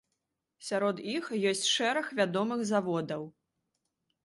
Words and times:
Сярод 0.69 1.01
іх 1.17 1.29
ёсць 1.51 1.61
шэраг 1.75 2.09
вядомых 2.21 2.67
заводаў. 2.73 3.31